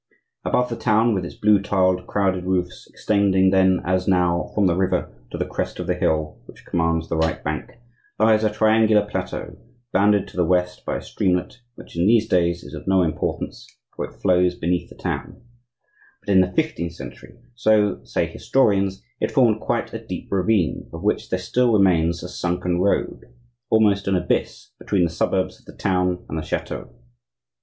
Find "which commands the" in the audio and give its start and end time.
6.47-7.15